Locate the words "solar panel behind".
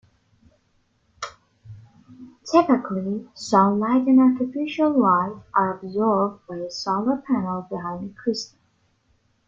6.71-8.09